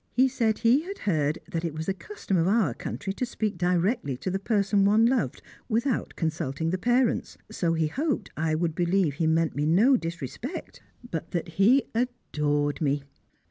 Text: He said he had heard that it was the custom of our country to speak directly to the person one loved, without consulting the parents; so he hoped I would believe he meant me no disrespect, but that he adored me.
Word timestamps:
He 0.13 0.27
said 0.27 0.57
he 0.57 0.81
had 0.81 0.97
heard 0.97 1.37
that 1.51 1.63
it 1.63 1.75
was 1.75 1.85
the 1.85 1.93
custom 1.93 2.35
of 2.35 2.47
our 2.47 2.73
country 2.73 3.13
to 3.13 3.23
speak 3.23 3.55
directly 3.55 4.17
to 4.17 4.31
the 4.31 4.39
person 4.39 4.83
one 4.83 5.05
loved, 5.05 5.43
without 5.69 6.15
consulting 6.15 6.71
the 6.71 6.79
parents; 6.79 7.37
so 7.51 7.73
he 7.73 7.85
hoped 7.85 8.31
I 8.35 8.55
would 8.55 8.73
believe 8.73 9.13
he 9.13 9.27
meant 9.27 9.55
me 9.55 9.67
no 9.67 9.97
disrespect, 9.97 10.81
but 11.11 11.29
that 11.33 11.49
he 11.49 11.83
adored 11.93 12.81
me. 12.81 13.03